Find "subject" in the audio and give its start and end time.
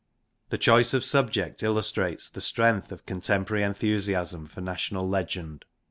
1.03-1.61